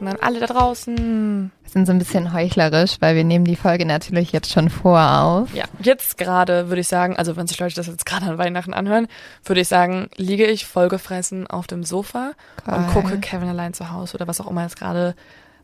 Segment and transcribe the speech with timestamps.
[0.00, 1.50] Weihnachten an alle da draußen.
[1.62, 5.00] Wir sind so ein bisschen heuchlerisch, weil wir nehmen die Folge natürlich jetzt schon vor
[5.20, 5.54] auf.
[5.54, 8.74] Ja, jetzt gerade würde ich sagen, also wenn sich Leute das jetzt gerade an Weihnachten
[8.74, 9.08] anhören,
[9.44, 12.32] würde ich sagen, liege ich vollgefressen auf dem Sofa
[12.66, 12.86] und Geil.
[12.92, 15.14] gucke Kevin allein zu Hause oder was auch immer jetzt gerade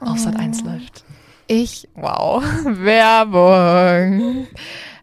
[0.00, 1.05] auf Sat 1 läuft.
[1.46, 4.46] Ich, wow, Werbung.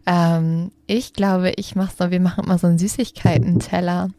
[0.06, 4.10] ähm, ich glaube, ich mache so, wir machen immer so einen Süßigkeiten-Teller.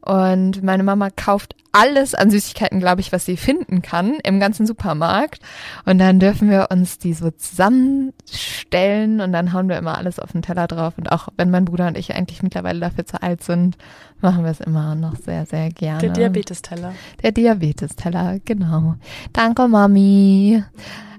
[0.00, 4.66] Und meine Mama kauft alles an Süßigkeiten, glaube ich, was sie finden kann im ganzen
[4.66, 5.40] Supermarkt.
[5.84, 10.32] Und dann dürfen wir uns die so zusammenstellen und dann hauen wir immer alles auf
[10.32, 10.94] den Teller drauf.
[10.96, 13.76] Und auch wenn mein Bruder und ich eigentlich mittlerweile dafür zu alt sind,
[14.20, 16.00] machen wir es immer noch sehr, sehr gerne.
[16.00, 16.94] Der Diabetesteller.
[17.22, 18.94] Der Diabetesteller, genau.
[19.32, 20.62] Danke, Mami.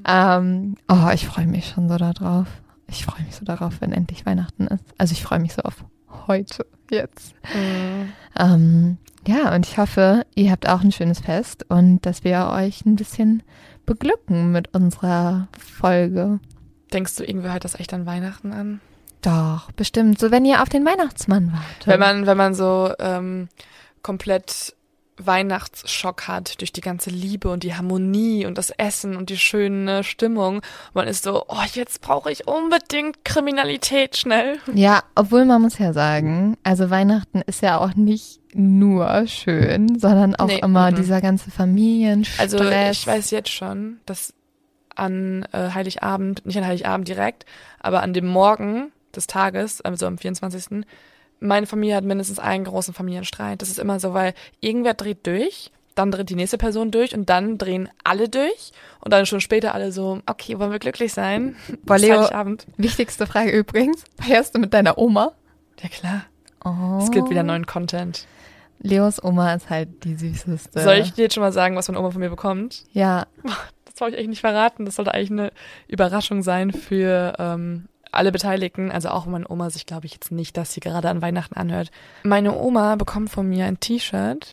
[0.07, 2.47] Ähm, oh, ich freue mich schon so darauf.
[2.87, 4.83] Ich freue mich so darauf, wenn endlich Weihnachten ist.
[4.97, 5.85] Also ich freue mich so auf
[6.29, 7.33] heute, jetzt.
[8.37, 8.97] Ähm,
[9.27, 12.95] ja, und ich hoffe, ihr habt auch ein schönes Fest und dass wir euch ein
[12.95, 13.43] bisschen
[13.85, 16.39] beglücken mit unserer Folge.
[16.93, 18.79] Denkst du, irgendwer hört das echt an Weihnachten an?
[19.21, 20.19] Doch, bestimmt.
[20.19, 21.87] So, wenn ihr auf den Weihnachtsmann wartet.
[21.87, 23.49] Wenn man, wenn man so ähm,
[24.01, 24.75] komplett
[25.19, 30.03] Weihnachtsschock hat durch die ganze Liebe und die Harmonie und das Essen und die schöne
[30.03, 30.61] Stimmung.
[30.93, 34.57] Man ist so, oh, jetzt brauche ich unbedingt Kriminalität schnell.
[34.73, 40.35] Ja, obwohl man muss ja sagen, also Weihnachten ist ja auch nicht nur schön, sondern
[40.35, 40.95] auch Nee, immer mhm.
[40.95, 42.53] dieser ganze Familienstress.
[42.53, 44.33] Also ich weiß jetzt schon, dass
[44.95, 47.45] an äh, Heiligabend, nicht an Heiligabend direkt,
[47.79, 50.85] aber an dem Morgen des Tages, also am 24.
[51.39, 53.61] Meine Familie hat mindestens einen großen Familienstreit.
[53.61, 57.29] Das ist immer so, weil irgendwer dreht durch, dann dreht die nächste Person durch und
[57.29, 61.55] dann drehen alle durch und dann schon später alle so, okay, wollen wir glücklich sein?
[61.83, 62.27] Boah, Leo-.
[62.77, 65.33] Wichtigste Frage übrigens, feierst du mit deiner Oma?
[65.81, 66.25] Ja klar,
[66.65, 66.99] Oh.
[67.01, 68.25] es gibt wieder neuen Content.
[68.81, 70.79] Leos Oma ist halt die süßeste.
[70.81, 72.83] Soll ich dir jetzt schon mal sagen, was meine Oma von mir bekommt?
[72.93, 73.27] Ja,
[73.85, 74.85] Das wollte ich eigentlich nicht verraten.
[74.85, 75.51] Das sollte eigentlich eine
[75.89, 78.91] Überraschung sein für ähm, alle Beteiligten.
[78.91, 81.91] Also auch meine Oma sich, glaube ich, jetzt nicht, dass sie gerade an Weihnachten anhört.
[82.23, 84.51] Meine Oma bekommt von mir ein T-Shirt.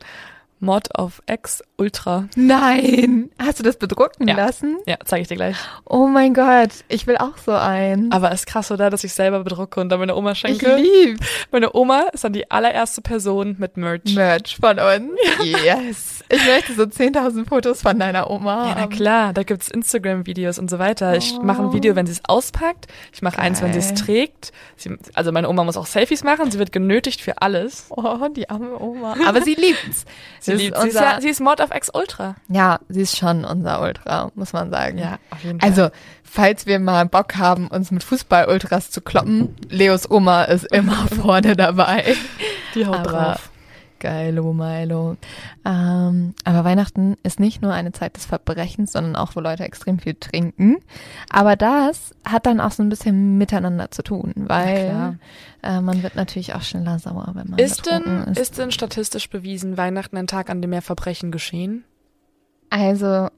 [0.58, 2.28] Mod of X Ultra.
[2.34, 3.30] Nein.
[3.38, 4.34] Hast du das bedrucken Ja.
[4.36, 4.78] lassen?
[4.86, 5.56] Ja, zeige ich dir gleich.
[5.84, 8.10] Oh mein Gott, ich will auch so ein.
[8.10, 8.88] Aber ist krass, oder?
[8.88, 10.76] Dass ich selber bedrucke und dann meine Oma ich schenke.
[10.76, 11.20] lieb
[11.52, 14.14] Meine Oma ist dann die allererste Person mit Merch.
[14.14, 15.10] Merch von uns.
[15.44, 16.24] Yes.
[16.30, 20.70] Ich möchte so 10.000 Fotos von deiner Oma Ja, na klar, da gibt's Instagram-Videos und
[20.70, 21.16] so weiter.
[21.16, 21.42] Ich Oh.
[21.42, 22.86] mache ein Video, wenn sie es auspackt.
[23.12, 24.52] Ich mache eins, wenn sie es trägt.
[24.76, 26.50] Sie, also meine Oma muss auch Selfies machen.
[26.50, 27.86] Sie wird genötigt für alles.
[27.90, 29.14] Oh, die arme Oma.
[29.26, 30.04] Aber sie liebt's.
[30.40, 32.34] Sie, Das liebt, ist sie, ist unser- ja, sie ist Mod of X Ultra.
[32.48, 34.98] Ja, sie ist schon unser Ultra, muss man sagen.
[35.30, 35.68] auf jeden Fall.
[35.68, 35.88] Also,
[36.24, 41.56] falls wir mal Bock haben, uns mit Fußball-Ultras zu kloppen, Leos Oma ist immer vorne
[41.56, 42.14] dabei.
[42.74, 43.50] die haut aber- drauf.
[43.98, 45.16] Geilo, Milo.
[45.64, 49.98] Ähm, aber Weihnachten ist nicht nur eine Zeit des Verbrechens, sondern auch, wo Leute extrem
[49.98, 50.76] viel trinken.
[51.30, 55.18] Aber das hat dann auch so ein bisschen miteinander zu tun, weil
[55.62, 58.38] äh, man wird natürlich auch schneller sauer, wenn man Ist denn, ist.
[58.38, 61.84] ist denn statistisch bewiesen Weihnachten ein Tag, an dem mehr Verbrechen geschehen?
[62.70, 63.28] Also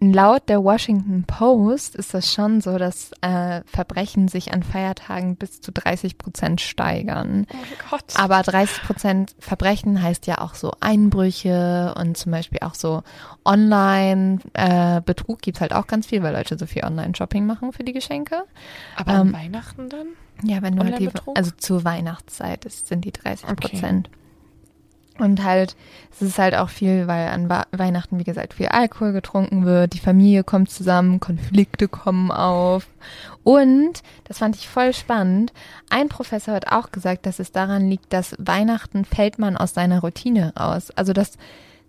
[0.00, 5.60] laut der Washington Post ist das schon so, dass äh, Verbrechen sich an Feiertagen bis
[5.60, 7.46] zu 30 Prozent steigern.
[7.52, 8.04] Oh mein Gott.
[8.16, 13.02] Aber 30 Prozent Verbrechen heißt ja auch so Einbrüche und zum Beispiel auch so
[13.44, 18.44] Online-Betrug gibt's halt auch ganz viel, weil Leute so viel Online-Shopping machen für die Geschenke.
[18.96, 20.08] Aber an ähm, Weihnachten dann?
[20.42, 24.10] Ja, wenn du halt die, also zur Weihnachtszeit ist, sind die 30 Prozent.
[25.18, 25.76] Und halt,
[26.10, 30.00] es ist halt auch viel, weil an Weihnachten, wie gesagt, viel Alkohol getrunken wird, die
[30.00, 32.88] Familie kommt zusammen, Konflikte kommen auf.
[33.44, 35.52] Und, das fand ich voll spannend,
[35.88, 40.00] ein Professor hat auch gesagt, dass es daran liegt, dass Weihnachten fällt man aus seiner
[40.00, 40.90] Routine raus.
[40.96, 41.38] Also, dass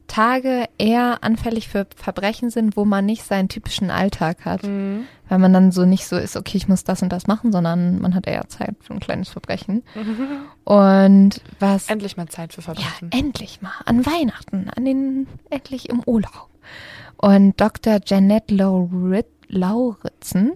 [0.08, 4.64] Tage eher anfällig für Verbrechen sind, wo man nicht seinen typischen Alltag hat.
[4.64, 5.06] Mhm.
[5.28, 8.00] Weil man dann so nicht so ist, okay, ich muss das und das machen, sondern
[8.00, 9.84] man hat eher Zeit für ein kleines Verbrechen.
[9.96, 10.28] Mhm.
[10.66, 11.90] Und was.
[11.90, 13.10] Endlich mal Zeit für Verbrechen.
[13.12, 13.72] Ja, endlich mal.
[13.86, 16.50] An Weihnachten, an den, endlich im Urlaub.
[17.18, 18.00] Und Dr.
[18.06, 20.54] Janet Lowrit Lauritzen,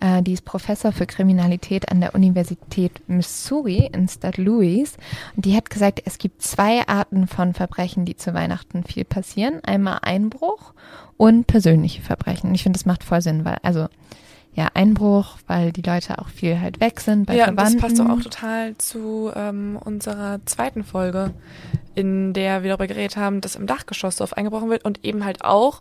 [0.00, 4.36] äh, die ist Professor für Kriminalität an der Universität Missouri in St.
[4.36, 4.96] Louis.
[5.36, 9.60] Und die hat gesagt, es gibt zwei Arten von Verbrechen, die zu Weihnachten viel passieren.
[9.64, 10.74] Einmal Einbruch
[11.16, 12.54] und persönliche Verbrechen.
[12.54, 13.88] Ich finde, das macht voll Sinn, weil, also,
[14.54, 17.74] ja, Einbruch, weil die Leute auch viel halt weg sind bei ja, Verwandten.
[17.74, 21.32] Ja, das passt doch auch total zu ähm, unserer zweiten Folge,
[21.94, 25.44] in der wir darüber geredet haben, dass im Dachgeschoss oft eingebrochen wird und eben halt
[25.44, 25.80] auch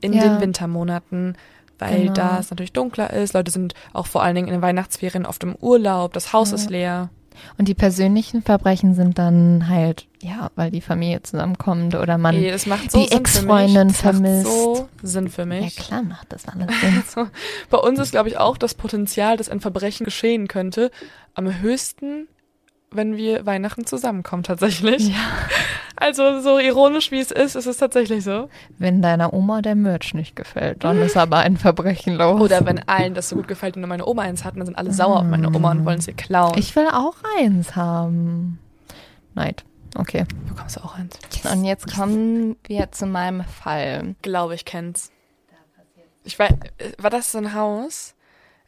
[0.00, 0.24] in ja.
[0.24, 1.36] den Wintermonaten
[1.78, 2.14] weil genau.
[2.14, 3.34] da es natürlich dunkler ist.
[3.34, 6.56] Leute sind auch vor allen Dingen in den Weihnachtsferien oft im Urlaub, das Haus ja.
[6.56, 7.10] ist leer.
[7.58, 12.56] Und die persönlichen Verbrechen sind dann halt, ja, weil die Familie zusammenkommt oder man Ey,
[12.58, 14.46] so die Ex-Freundin vermisst.
[14.46, 15.76] Macht so Sinn für mich.
[15.76, 17.02] Ja klar macht das alles Sinn.
[17.06, 17.30] Also,
[17.70, 20.90] bei uns ist, glaube ich, auch das Potenzial, dass ein Verbrechen geschehen könnte,
[21.34, 22.28] am höchsten
[22.90, 25.08] wenn wir Weihnachten zusammenkommen tatsächlich.
[25.08, 25.14] Ja.
[25.98, 28.50] Also so ironisch wie es ist, ist es tatsächlich so.
[28.76, 32.38] Wenn deiner Oma der Merch nicht gefällt, dann ist aber ein Verbrechen los.
[32.38, 34.76] Oder wenn allen das so gut gefällt und nur meine Oma eins hat, dann sind
[34.76, 36.52] alle sauer auf meine Oma und wollen sie klauen.
[36.58, 38.58] Ich will auch eins haben.
[39.34, 39.64] Neid.
[39.96, 40.26] Okay.
[40.28, 41.18] Du bekommst auch eins.
[41.50, 44.16] Und jetzt kommen wir zu meinem Fall.
[44.20, 45.10] Glaube ich kenn's.
[46.24, 46.52] Ich weiß,
[46.98, 48.15] war das so ein Haus?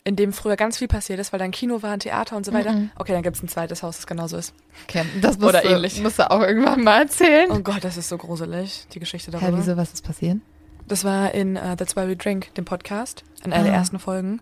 [0.08, 2.46] In dem früher ganz viel passiert ist, weil da ein Kino war, ein Theater und
[2.46, 2.72] so weiter.
[2.72, 2.90] Mhm.
[2.96, 4.54] Okay, dann gibt es ein zweites Haus, das genauso ist.
[4.84, 6.00] Okay, das musst Oder du, ähnlich.
[6.02, 7.50] musst du auch irgendwann mal erzählen.
[7.50, 9.50] Oh Gott, das ist so gruselig, die Geschichte darüber.
[9.50, 10.38] Ja, wieso, was ist passiert?
[10.86, 13.66] Das war in uh, That's Why We Drink, dem Podcast, in einer ah.
[13.66, 14.40] der ersten Folgen,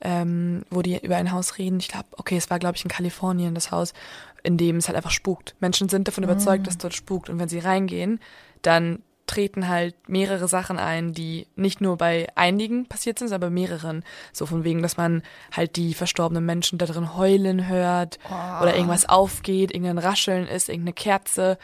[0.00, 1.78] ähm, wo die über ein Haus reden.
[1.78, 3.94] Ich glaube, okay, es war, glaube ich, in Kalifornien, das Haus,
[4.42, 5.54] in dem es halt einfach spukt.
[5.60, 6.26] Menschen sind davon ah.
[6.26, 7.30] überzeugt, dass dort spukt.
[7.30, 8.18] Und wenn sie reingehen,
[8.62, 13.54] dann treten halt mehrere Sachen ein, die nicht nur bei einigen passiert sind, sondern bei
[13.54, 14.04] mehreren.
[14.32, 15.22] So von wegen, dass man
[15.52, 18.62] halt die verstorbenen Menschen da drin heulen hört oh.
[18.62, 21.58] oder irgendwas aufgeht, irgendein Rascheln ist, irgendeine Kerze.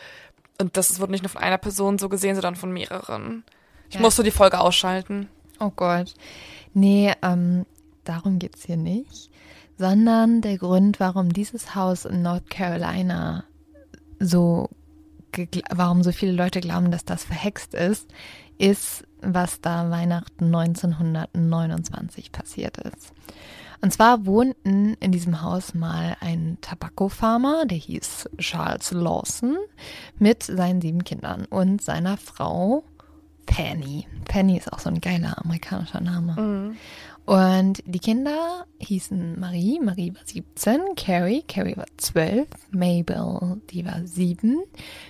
[0.59, 3.45] Und das wird nicht nur von einer Person so gesehen, sondern von mehreren.
[3.89, 4.01] Ich ja.
[4.01, 5.29] musste die Folge ausschalten.
[5.59, 6.15] Oh Gott.
[6.73, 7.67] Nee, ähm,
[8.05, 9.31] darum geht's hier nicht.
[9.77, 13.45] Sondern der Grund, warum dieses Haus in North Carolina
[14.19, 14.69] so
[15.71, 18.09] warum so viele Leute glauben, dass das verhext ist,
[18.59, 23.13] ist, was da Weihnachten 1929 passiert ist.
[23.83, 29.57] Und zwar wohnten in diesem Haus mal ein Tabakkofarmer, der hieß Charles Lawson,
[30.19, 32.85] mit seinen sieben Kindern und seiner Frau
[33.61, 34.07] Penny.
[34.25, 36.35] Penny ist auch so ein geiler amerikanischer Name.
[36.41, 36.77] Mhm.
[37.27, 44.01] Und die Kinder hießen Marie, Marie war 17, Carrie, Carrie war 12, Mabel, die war
[44.05, 44.63] 7,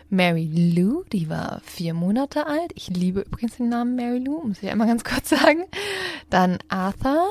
[0.08, 2.72] Mary Lou, die war vier Monate alt.
[2.74, 5.64] Ich liebe übrigens den Namen Mary Lou, muss ich einmal ganz kurz sagen.
[6.28, 7.28] Dann Arthur,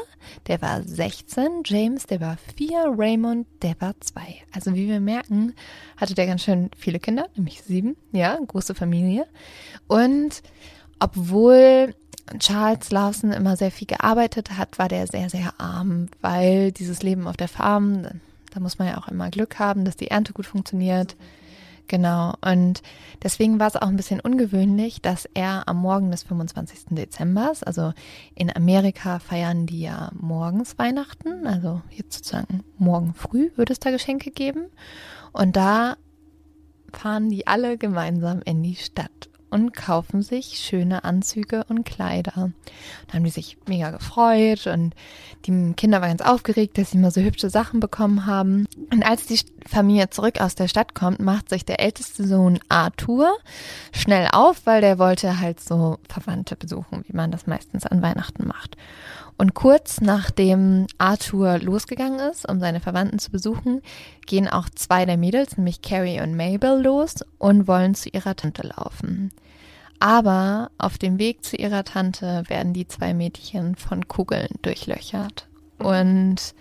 [0.48, 4.22] der war 16, James, der war 4, Raymond, der war 2.
[4.54, 5.54] Also wie wir merken,
[5.98, 9.28] hatte der ganz schön viele Kinder, nämlich sieben, ja, große Familie.
[9.88, 10.42] Und
[11.00, 11.94] obwohl
[12.38, 17.28] Charles Lawson immer sehr viel gearbeitet hat, war der sehr, sehr arm, weil dieses Leben
[17.28, 18.04] auf der Farm,
[18.52, 21.16] da muss man ja auch immer Glück haben, dass die Ernte gut funktioniert.
[21.88, 22.36] Genau.
[22.42, 22.84] Und
[23.24, 26.82] deswegen war es auch ein bisschen ungewöhnlich, dass er am Morgen des 25.
[26.92, 27.94] Dezember, also
[28.36, 33.90] in Amerika feiern die ja morgens Weihnachten, also jetzt sozusagen morgen früh würde es da
[33.90, 34.68] Geschenke geben.
[35.32, 35.96] Und da
[36.94, 42.52] fahren die alle gemeinsam in die Stadt und kaufen sich schöne Anzüge und Kleider.
[43.08, 44.94] Da haben die sich mega gefreut und
[45.46, 48.68] die Kinder waren ganz aufgeregt, dass sie mal so hübsche Sachen bekommen haben.
[48.92, 53.38] Und als die Familie zurück aus der Stadt kommt, macht sich der älteste Sohn Arthur
[53.94, 58.48] schnell auf, weil der wollte halt so Verwandte besuchen, wie man das meistens an Weihnachten
[58.48, 58.76] macht.
[59.40, 63.82] Und kurz nachdem Arthur losgegangen ist, um seine Verwandten zu besuchen,
[64.26, 68.68] gehen auch zwei der Mädels, nämlich Carrie und Mabel, los und wollen zu ihrer Tante
[68.68, 69.32] laufen.
[70.02, 75.48] Aber auf dem Weg zu ihrer Tante werden die zwei Mädchen von Kugeln durchlöchert.
[75.78, 76.54] Und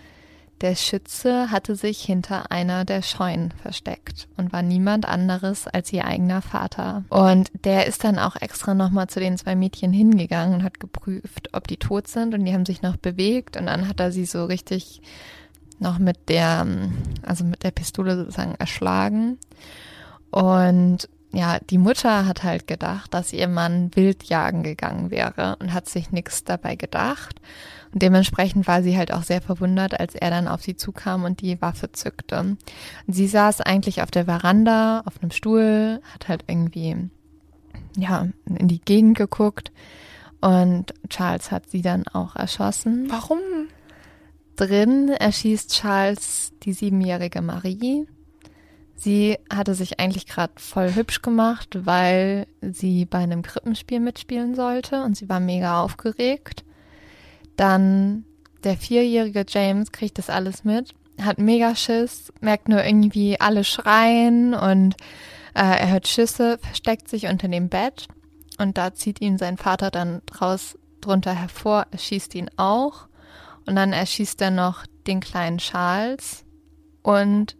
[0.61, 6.05] der Schütze hatte sich hinter einer der Scheunen versteckt und war niemand anderes als ihr
[6.05, 7.03] eigener Vater.
[7.09, 11.49] Und der ist dann auch extra nochmal zu den zwei Mädchen hingegangen und hat geprüft,
[11.53, 14.25] ob die tot sind und die haben sich noch bewegt und dann hat er sie
[14.25, 15.01] so richtig
[15.79, 16.67] noch mit der,
[17.23, 19.37] also mit der Pistole sozusagen erschlagen.
[20.29, 25.87] Und ja, die Mutter hat halt gedacht, dass ihr Mann wildjagen gegangen wäre und hat
[25.87, 27.39] sich nichts dabei gedacht.
[27.91, 31.41] Und dementsprechend war sie halt auch sehr verwundert, als er dann auf sie zukam und
[31.41, 32.39] die Waffe zückte.
[32.39, 32.59] Und
[33.07, 37.09] sie saß eigentlich auf der Veranda, auf einem Stuhl, hat halt irgendwie,
[37.97, 39.71] ja, in die Gegend geguckt.
[40.41, 43.07] Und Charles hat sie dann auch erschossen.
[43.09, 43.39] Warum?
[44.55, 48.07] Drin erschießt Charles die siebenjährige Marie.
[48.95, 55.03] Sie hatte sich eigentlich gerade voll hübsch gemacht, weil sie bei einem Krippenspiel mitspielen sollte
[55.03, 56.65] und sie war mega aufgeregt.
[57.59, 58.23] Dann
[58.63, 64.53] der vierjährige James kriegt das alles mit, hat mega Schiss, merkt nur irgendwie alle schreien
[64.53, 64.93] und
[65.55, 68.07] äh, er hört Schüsse, versteckt sich unter dem Bett
[68.59, 73.09] und da zieht ihn sein Vater dann draus drunter hervor, erschießt ihn auch
[73.65, 76.45] und dann erschießt er noch den kleinen Charles
[77.03, 77.57] und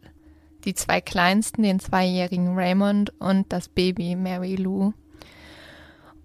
[0.63, 4.93] die zwei Kleinsten, den zweijährigen Raymond und das Baby Mary Lou.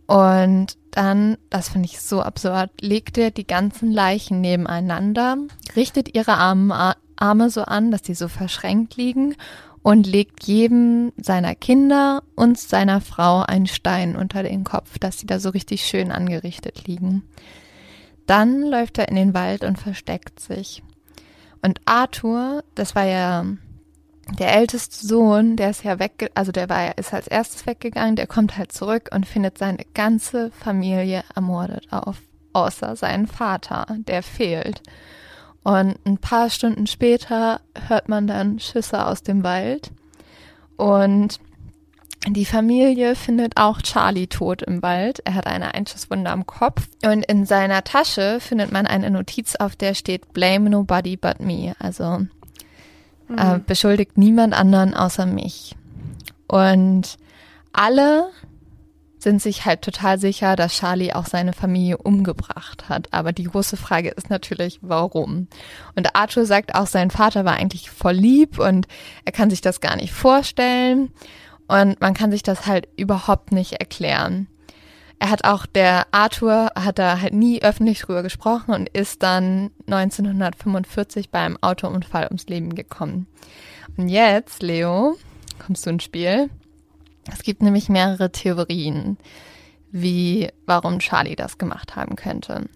[0.07, 5.37] Und dann, das finde ich so absurd, legt er die ganzen Leichen nebeneinander,
[5.75, 9.35] richtet ihre Arme, Arme so an, dass die so verschränkt liegen
[9.83, 15.27] und legt jedem seiner Kinder und seiner Frau einen Stein unter den Kopf, dass sie
[15.27, 17.25] da so richtig schön angerichtet liegen.
[18.27, 20.83] Dann läuft er in den Wald und versteckt sich.
[21.61, 23.45] Und Arthur, das war ja
[24.39, 28.27] der älteste Sohn, der ist ja weg, also der war, ist als erstes weggegangen, der
[28.27, 32.21] kommt halt zurück und findet seine ganze Familie ermordet auf,
[32.53, 34.83] außer seinen Vater, der fehlt.
[35.63, 39.93] Und ein paar Stunden später hört man dann Schüsse aus dem Wald
[40.77, 41.39] und
[42.27, 45.21] die Familie findet auch Charlie tot im Wald.
[45.27, 46.89] Er hat eine Einschusswunde am Kopf.
[47.05, 51.75] Und in seiner Tasche findet man eine Notiz, auf der steht Blame nobody but me.
[51.79, 52.21] Also
[53.29, 53.39] mhm.
[53.39, 55.77] äh, beschuldigt niemand anderen außer mich.
[56.47, 57.17] Und
[57.73, 58.31] alle
[59.25, 63.09] sind sich halt total sicher, dass Charlie auch seine Familie umgebracht hat.
[63.11, 65.49] Aber die große Frage ist natürlich, warum?
[65.97, 68.87] Und Arthur sagt auch, sein Vater war eigentlich voll lieb und
[69.25, 71.11] er kann sich das gar nicht vorstellen.
[71.67, 74.47] Und man kann sich das halt überhaupt nicht erklären.
[75.19, 79.71] Er hat auch, der Arthur hat da halt nie öffentlich drüber gesprochen und ist dann
[79.87, 83.27] 1945 beim Autounfall ums Leben gekommen.
[83.97, 85.17] Und jetzt, Leo,
[85.65, 86.51] kommst du ins Spiel.
[87.33, 89.17] Es gibt nämlich mehrere Theorien,
[89.91, 92.69] wie, warum Charlie das gemacht haben könnte.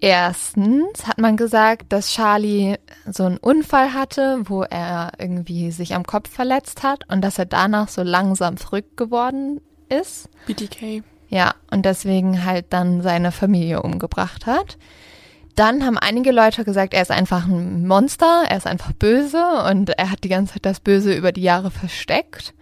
[0.00, 2.76] Erstens hat man gesagt, dass Charlie
[3.10, 7.46] so einen Unfall hatte, wo er irgendwie sich am Kopf verletzt hat und dass er
[7.46, 10.28] danach so langsam verrückt geworden ist.
[10.46, 11.02] BTK.
[11.28, 14.78] Ja, und deswegen halt dann seine Familie umgebracht hat.
[15.54, 19.90] Dann haben einige Leute gesagt, er ist einfach ein Monster, er ist einfach böse und
[19.90, 22.54] er hat die ganze Zeit das Böse über die Jahre versteckt.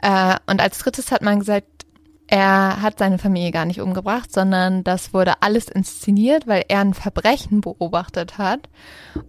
[0.00, 1.66] Äh, und als drittes hat man gesagt,
[2.28, 6.94] er hat seine Familie gar nicht umgebracht, sondern das wurde alles inszeniert, weil er ein
[6.94, 8.70] Verbrechen beobachtet hat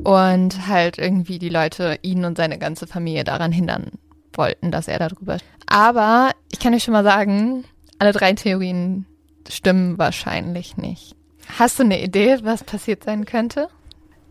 [0.03, 3.91] und halt irgendwie die Leute ihn und seine ganze Familie daran hindern
[4.33, 5.37] wollten, dass er darüber.
[5.67, 7.65] Aber ich kann euch schon mal sagen,
[7.99, 9.05] alle drei Theorien
[9.49, 11.15] stimmen wahrscheinlich nicht.
[11.57, 13.69] Hast du eine Idee, was passiert sein könnte?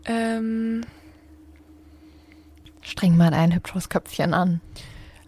[0.05, 0.81] Ähm.
[2.81, 4.59] Streng mal ein hübsches Köpfchen an.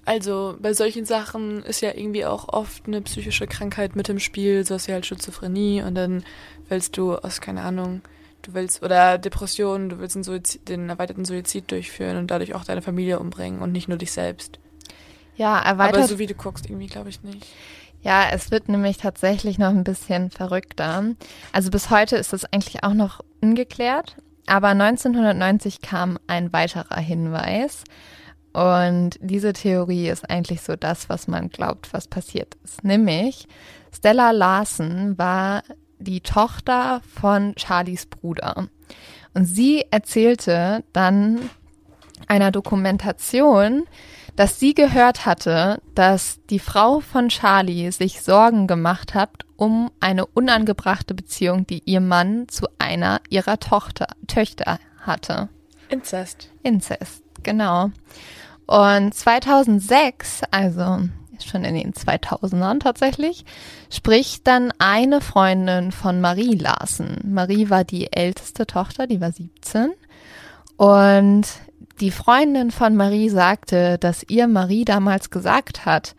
[0.05, 4.63] Also bei solchen Sachen ist ja irgendwie auch oft eine psychische Krankheit mit im Spiel,
[4.65, 6.23] sowas wie halt Schizophrenie und dann
[6.69, 8.01] willst du aus, keine Ahnung,
[8.43, 12.83] du willst, oder Depression, du willst Suizid, den erweiterten Suizid durchführen und dadurch auch deine
[12.83, 14.59] Familie umbringen und nicht nur dich selbst.
[15.37, 15.97] Ja, erweitert.
[15.97, 17.45] Aber so wie du guckst, irgendwie glaube ich nicht.
[18.05, 21.15] Ja, es wird nämlich tatsächlich noch ein bisschen verrückter.
[21.51, 24.17] Also bis heute ist das eigentlich auch noch ungeklärt.
[24.45, 27.83] Aber 1990 kam ein weiterer Hinweis.
[28.53, 32.83] Und diese Theorie ist eigentlich so das, was man glaubt, was passiert ist.
[32.83, 33.47] Nämlich,
[33.91, 35.63] Stella Larsen war
[35.97, 38.67] die Tochter von Charlies Bruder.
[39.33, 41.49] Und sie erzählte dann
[42.27, 43.85] einer Dokumentation,
[44.35, 50.25] dass sie gehört hatte, dass die Frau von Charlie sich Sorgen gemacht hat um eine
[50.25, 55.49] unangebrachte Beziehung, die ihr Mann zu einer ihrer Tochter, Töchter hatte.
[55.89, 56.49] Inzest.
[56.63, 57.91] Inzest, genau.
[58.65, 60.99] Und 2006, also
[61.43, 63.45] schon in den 2000ern tatsächlich,
[63.91, 67.19] spricht dann eine Freundin von Marie Larsen.
[67.25, 69.91] Marie war die älteste Tochter, die war 17.
[70.77, 71.45] Und
[71.99, 76.15] die Freundin von Marie sagte, dass ihr Marie damals gesagt hat,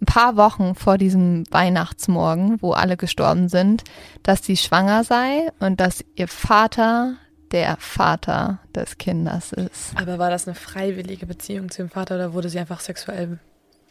[0.00, 3.84] ein paar Wochen vor diesem Weihnachtsmorgen, wo alle gestorben sind,
[4.22, 7.14] dass sie schwanger sei und dass ihr Vater
[7.52, 9.92] der Vater des Kindes ist.
[9.96, 13.38] Aber war das eine freiwillige Beziehung zu dem Vater oder wurde sie einfach sexuell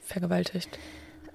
[0.04, 0.78] vergewaltigt?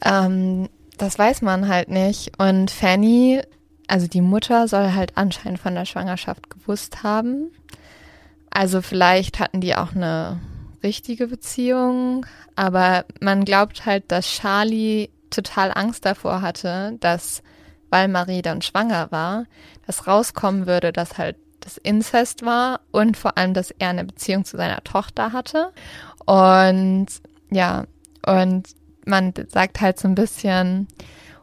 [0.04, 2.38] Ähm, das weiß man halt nicht.
[2.38, 3.40] Und Fanny,
[3.86, 7.50] also die Mutter, soll halt anscheinend von der Schwangerschaft gewusst haben.
[8.58, 10.40] Also vielleicht hatten die auch eine
[10.82, 17.44] richtige Beziehung, aber man glaubt halt, dass Charlie total Angst davor hatte, dass,
[17.88, 19.44] weil Marie dann schwanger war,
[19.86, 24.44] dass rauskommen würde, dass halt das Inzest war und vor allem, dass er eine Beziehung
[24.44, 25.70] zu seiner Tochter hatte.
[26.26, 27.06] Und
[27.52, 27.84] ja,
[28.26, 28.70] und
[29.06, 30.88] man sagt halt so ein bisschen,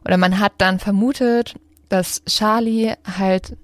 [0.03, 1.55] oder man hat dann vermutet,
[1.87, 3.55] dass Charlie halt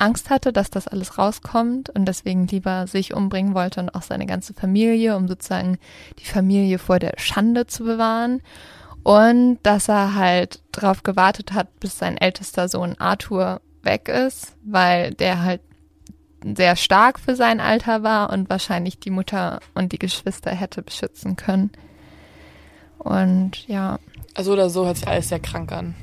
[0.00, 4.26] Angst hatte, dass das alles rauskommt und deswegen lieber sich umbringen wollte und auch seine
[4.26, 5.78] ganze Familie, um sozusagen
[6.18, 8.42] die Familie vor der Schande zu bewahren.
[9.02, 15.14] Und dass er halt darauf gewartet hat, bis sein ältester Sohn Arthur weg ist, weil
[15.14, 15.62] der halt
[16.44, 21.36] sehr stark für sein Alter war und wahrscheinlich die Mutter und die Geschwister hätte beschützen
[21.36, 21.70] können.
[22.98, 23.98] Und ja.
[24.34, 25.94] Also oder so hört sich alles sehr krank an.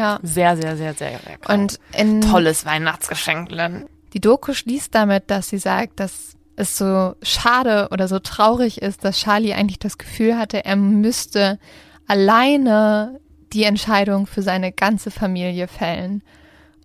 [0.00, 0.18] Ja.
[0.22, 1.60] Sehr, sehr, sehr, sehr krank.
[1.60, 3.84] Und in Tolles Weihnachtsgeschenk, Len.
[4.14, 9.04] Die Doku schließt damit, dass sie sagt, dass es so schade oder so traurig ist,
[9.04, 11.58] dass Charlie eigentlich das Gefühl hatte, er müsste
[12.06, 13.20] alleine
[13.52, 16.22] die Entscheidung für seine ganze Familie fällen.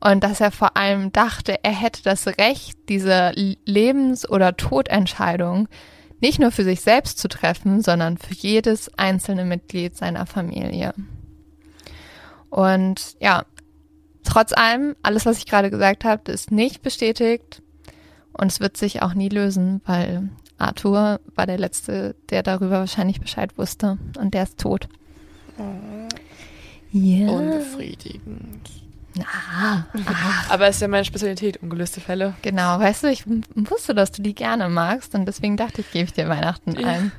[0.01, 3.31] Und dass er vor allem dachte, er hätte das Recht, diese
[3.65, 5.69] Lebens- oder Todentscheidung
[6.19, 10.93] nicht nur für sich selbst zu treffen, sondern für jedes einzelne Mitglied seiner Familie.
[12.55, 13.43] Und ja,
[14.23, 17.61] trotz allem, alles, was ich gerade gesagt habe, ist nicht bestätigt
[18.31, 23.19] und es wird sich auch nie lösen, weil Arthur war der Letzte, der darüber wahrscheinlich
[23.19, 24.87] Bescheid wusste und der ist tot.
[25.57, 25.63] Oh.
[26.93, 27.27] Ja.
[27.27, 28.69] Unbefriedigend.
[29.17, 29.83] Na, ach,
[30.49, 32.35] Aber es ist ja meine Spezialität, ungelöste Fälle.
[32.41, 36.05] genau, weißt du, ich wusste, dass du die gerne magst und deswegen dachte ich, gebe
[36.05, 36.87] ich dir Weihnachten Ja.
[36.87, 37.11] ein.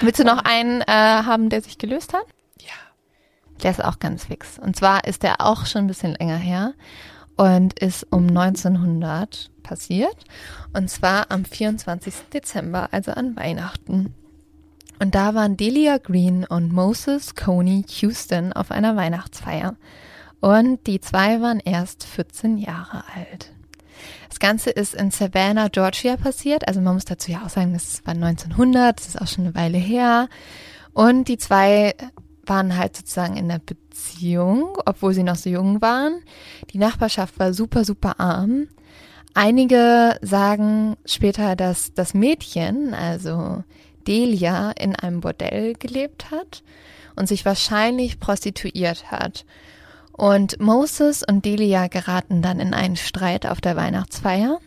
[0.00, 2.24] Willst du noch einen äh, haben, der sich gelöst hat?
[2.62, 2.72] Ja.
[3.62, 4.58] Der ist auch ganz fix.
[4.58, 6.74] Und zwar ist der auch schon ein bisschen länger her
[7.36, 10.16] und ist um 1900 passiert.
[10.72, 12.14] Und zwar am 24.
[12.32, 14.14] Dezember, also an Weihnachten.
[14.98, 19.76] Und da waren Delia Green und Moses Coney Houston auf einer Weihnachtsfeier.
[20.40, 23.52] Und die zwei waren erst 14 Jahre alt.
[24.28, 26.66] Das Ganze ist in Savannah, Georgia passiert.
[26.66, 29.54] Also man muss dazu ja auch sagen, das war 1900, das ist auch schon eine
[29.54, 30.28] Weile her.
[30.92, 31.94] Und die zwei
[32.52, 36.20] waren halt sozusagen in der Beziehung, obwohl sie noch so jung waren.
[36.70, 38.68] Die Nachbarschaft war super, super arm.
[39.32, 43.64] Einige sagen später, dass das Mädchen, also
[44.06, 46.62] Delia, in einem Bordell gelebt hat
[47.16, 49.46] und sich wahrscheinlich prostituiert hat.
[50.12, 54.58] Und Moses und Delia geraten dann in einen Streit auf der Weihnachtsfeier.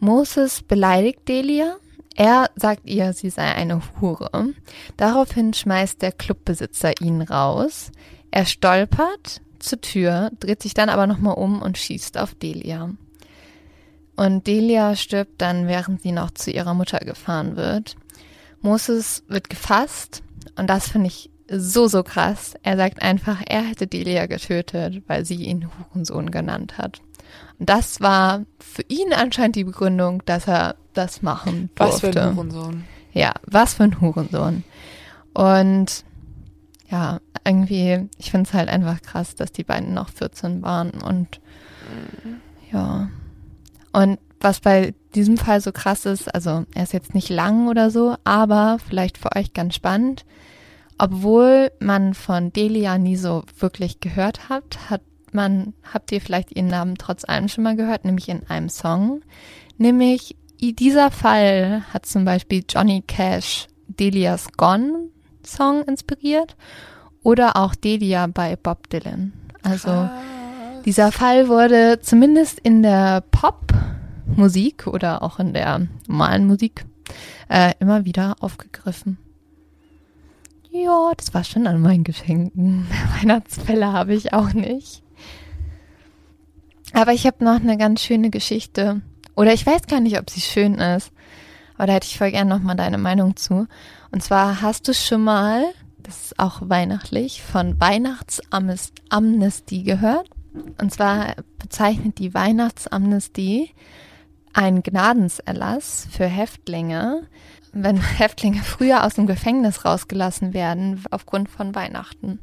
[0.00, 1.76] Moses beleidigt Delia.
[2.16, 4.54] Er sagt ihr, sie sei eine Hure.
[4.96, 7.92] Daraufhin schmeißt der Clubbesitzer ihn raus.
[8.30, 12.90] Er stolpert zur Tür, dreht sich dann aber nochmal um und schießt auf Delia.
[14.16, 17.96] Und Delia stirbt dann, während sie noch zu ihrer Mutter gefahren wird.
[18.62, 20.22] Moses wird gefasst
[20.56, 22.54] und das finde ich so, so krass.
[22.62, 27.02] Er sagt einfach, er hätte Delia getötet, weil sie ihn Hurensohn genannt hat.
[27.58, 32.08] Und das war für ihn anscheinend die Begründung, dass er das machen durfte.
[32.08, 32.84] Was für ein Hurensohn.
[33.12, 34.64] Ja, was für ein Hurensohn.
[35.32, 36.04] Und
[36.90, 41.40] ja, irgendwie, ich finde es halt einfach krass, dass die beiden noch 14 waren und
[42.72, 43.08] ja.
[43.92, 47.90] Und was bei diesem Fall so krass ist, also er ist jetzt nicht lang oder
[47.90, 50.24] so, aber vielleicht für euch ganz spannend.
[50.98, 55.02] Obwohl man von Delia nie so wirklich gehört hat, hat
[55.34, 59.22] man, habt ihr vielleicht ihren Namen trotz allem schon mal gehört, nämlich in einem Song.
[59.78, 65.10] Nämlich dieser Fall hat zum Beispiel Johnny Cash Delia's Gone
[65.44, 66.56] Song inspiriert
[67.22, 69.32] oder auch Delia bei Bob Dylan.
[69.62, 70.10] Also Krass.
[70.84, 76.84] dieser Fall wurde zumindest in der Pop-Musik oder auch in der normalen Musik
[77.48, 79.18] äh, immer wieder aufgegriffen.
[80.70, 82.86] Ja, das war schon an meinen Geschenken.
[83.20, 85.02] Weihnachtsfälle habe ich auch nicht.
[86.96, 89.02] Aber ich habe noch eine ganz schöne Geschichte.
[89.34, 91.12] Oder ich weiß gar nicht, ob sie schön ist.
[91.74, 93.66] Aber da hätte ich voll gern noch mal deine Meinung zu.
[94.12, 95.62] Und zwar hast du schon mal,
[95.98, 100.30] das ist auch weihnachtlich, von Weihnachtsamnestie gehört.
[100.80, 103.72] Und zwar bezeichnet die Weihnachtsamnestie
[104.54, 107.28] einen Gnadenserlass für Häftlinge,
[107.74, 112.38] wenn Häftlinge früher aus dem Gefängnis rausgelassen werden aufgrund von Weihnachten.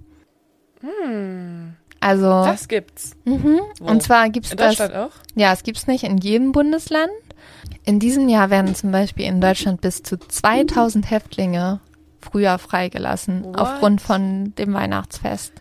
[0.81, 3.15] Hm, Also, das gibt's.
[3.25, 3.59] mhm.
[3.79, 3.85] Wo?
[3.85, 5.11] und zwar gibt's In das, Deutschland auch?
[5.35, 7.11] ja, es gibt's nicht in jedem Bundesland.
[7.85, 11.79] In diesem Jahr werden zum Beispiel in Deutschland bis zu 2000 Häftlinge
[12.21, 13.57] früher freigelassen What?
[13.57, 15.53] aufgrund von dem Weihnachtsfest.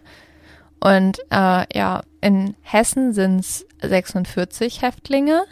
[0.81, 5.45] Und äh, ja, in Hessen sind es 46 Häftlinge.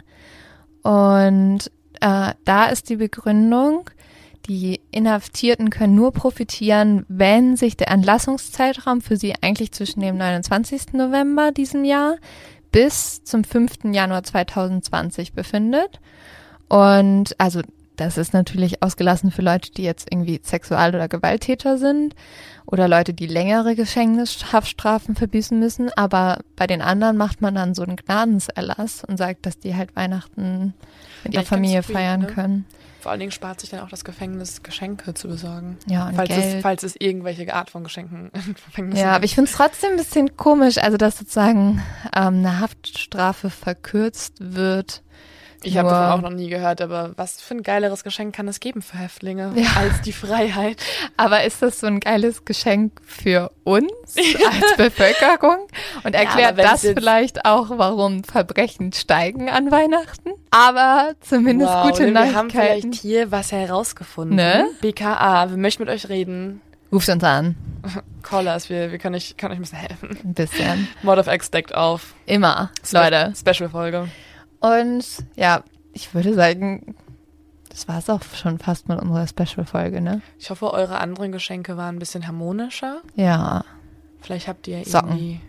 [0.83, 3.89] Und äh, da ist die Begründung,
[4.47, 10.93] die Inhaftierten können nur profitieren, wenn sich der Entlassungszeitraum für sie eigentlich zwischen dem 29.
[10.93, 12.15] November diesem Jahr
[12.71, 13.93] bis zum 5.
[13.93, 15.99] Januar 2020 befindet.
[16.67, 17.61] Und also
[17.97, 22.15] das ist natürlich ausgelassen für Leute, die jetzt irgendwie Sexual- oder Gewalttäter sind
[22.65, 25.91] oder Leute, die längere Gefängnishaftstrafen verbüßen müssen.
[25.95, 29.95] Aber bei den anderen macht man dann so einen Gnadenserlass und sagt, dass die halt
[29.95, 30.73] Weihnachten
[31.23, 32.27] mit ihrer Familie feiern ne?
[32.27, 32.65] können.
[33.01, 35.77] Vor allen Dingen spart sich dann auch das Gefängnis, Geschenke zu besorgen.
[35.87, 36.55] Ja, und falls, Geld.
[36.55, 39.91] es, falls es irgendwelche Art von Geschenken im Gefängnis Ja, aber ich finde es trotzdem
[39.91, 41.81] ein bisschen komisch, also dass sozusagen
[42.15, 45.01] ähm, eine Haftstrafe verkürzt wird.
[45.63, 48.59] Ich habe davon auch noch nie gehört, aber was für ein geileres Geschenk kann es
[48.59, 49.69] geben für Häftlinge Ja.
[49.75, 50.77] als die Freiheit?
[51.17, 55.67] Aber ist das so ein geiles Geschenk für uns als Bevölkerung?
[56.03, 60.31] Und erklärt wenn's das vielleicht auch, warum Verbrechen steigen an Weihnachten?
[60.49, 64.35] Aber zumindest wow, gute ne, wir haben vielleicht hier was herausgefunden.
[64.35, 64.65] Ne?
[64.81, 66.61] BKA, wir möchten mit euch reden.
[66.91, 67.55] Ruft uns an.
[68.23, 70.17] Callers, wir, wir können euch, können euch ein bisschen helfen.
[70.23, 70.87] Ein bisschen.
[71.03, 72.13] Mod of X deckt auf.
[72.25, 73.33] Immer, Spe Leute.
[73.35, 74.07] Special-Folge.
[74.61, 76.95] Und ja, ich würde sagen,
[77.69, 80.21] das war es auch schon fast mit unserer Special-Folge, ne?
[80.39, 83.01] Ich hoffe, eure anderen Geschenke waren ein bisschen harmonischer.
[83.15, 83.65] Ja.
[84.21, 85.09] Vielleicht habt ihr Socken.
[85.09, 85.41] irgendwie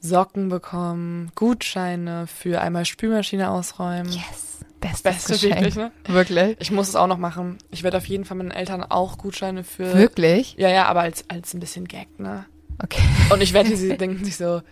[0.00, 4.12] Socken bekommen, Gutscheine für einmal Spülmaschine ausräumen.
[4.12, 4.58] Yes.
[4.80, 5.54] Bestes Beste Geschenk.
[5.54, 5.92] wirklich, ne?
[6.06, 6.56] Wirklich?
[6.60, 7.58] Ich muss es auch noch machen.
[7.70, 9.92] Ich werde auf jeden Fall meinen Eltern auch Gutscheine für.
[9.94, 10.54] Wirklich?
[10.56, 12.44] Ja, ja, aber als, als ein bisschen Gag, ne?
[12.82, 13.02] Okay.
[13.30, 14.62] Und ich wette, sie denken sich so,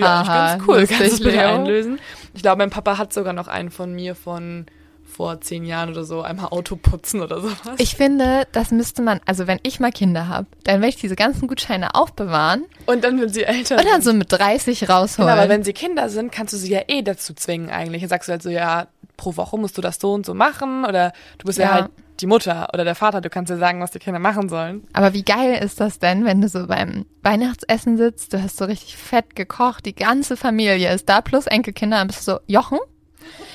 [0.00, 1.54] ja, ich ganz cool, kannst du bitte Leo.
[1.54, 1.98] einlösen?
[2.34, 4.66] Ich glaube, mein Papa hat sogar noch einen von mir von
[5.08, 7.56] vor zehn Jahren oder so, einmal Auto putzen oder sowas.
[7.78, 11.14] Ich finde, das müsste man, also wenn ich mal Kinder habe, dann werde ich diese
[11.16, 15.28] ganzen Gutscheine aufbewahren Und dann, wenn sie älter und dann so mit 30 rausholen.
[15.30, 18.02] Genau, aber wenn sie Kinder sind, kannst du sie ja eh dazu zwingen eigentlich.
[18.02, 20.84] Dann sagst du halt so, ja, pro Woche musst du das so und so machen
[20.84, 21.72] oder du bist ja, Ja.
[21.72, 24.86] halt die Mutter oder der Vater, du kannst ja sagen, was die Kinder machen sollen.
[24.92, 28.64] aber wie geil ist das denn, wenn du so beim Weihnachtsessen sitzt, du hast so
[28.64, 32.78] richtig fett gekocht, die ganze Familie ist da, plus Enkelkinder, dann bist du so, Jochen,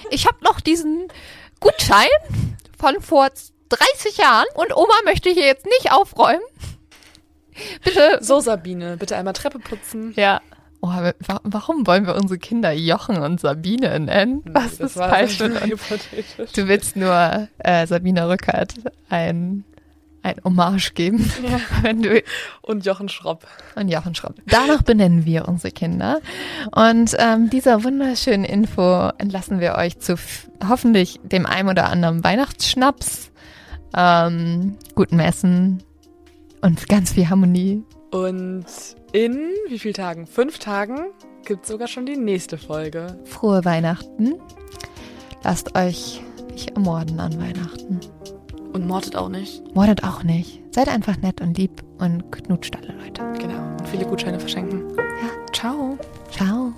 [0.10, 1.08] ich habe noch diesen
[1.60, 2.08] Gutschein
[2.78, 3.30] von vor
[3.70, 6.42] 30 Jahren und Oma möchte hier jetzt nicht aufräumen.
[7.84, 8.20] Bitte.
[8.22, 10.14] So, Sabine, bitte einmal Treppe putzen.
[10.16, 10.42] Ja.
[10.84, 10.90] Oh,
[11.44, 14.42] warum wollen wir unsere Kinder Jochen und Sabine nennen?
[14.46, 16.52] Was Das ist falsch mit uns?
[16.54, 18.74] Du willst nur äh, Sabine Rückert
[19.08, 19.64] ein,
[20.24, 21.60] ein Hommage geben, Ja.
[21.84, 22.24] wenn du
[22.64, 23.46] Und Jochen Schropp.
[23.76, 24.36] und Jochen Schropp.
[24.48, 26.20] Danach benennen wir unsere Kinder.
[26.76, 30.16] Und ähm, dieser wunderschönen Info entlassen wir euch zu
[30.68, 33.30] hoffentlich dem einen oder anderen Weihnachtsschnaps,
[33.96, 35.84] ähm, guten Essen
[36.62, 37.84] und ganz viel Harmonie.
[38.12, 38.66] Und
[39.14, 40.28] in wie vielen Tagen?
[40.28, 41.12] Fünf Tagen
[41.46, 43.18] gibt es sogar schon die nächste Folge.
[43.26, 44.36] Frohe Weihnachten.
[45.44, 46.22] Lasst euch
[46.52, 48.00] nicht ermorden an Weihnachten.
[48.74, 49.64] Und mordet auch nicht.
[49.76, 50.62] Mordet auch nicht.
[50.72, 53.22] Seid einfach nett und lieb und knutscht alle Leute.
[53.40, 53.72] Genau.
[53.72, 54.96] Und viele Gutscheine verschenken.
[54.98, 55.54] Ja.
[55.54, 55.98] Ciao.
[56.32, 56.74] Ciao.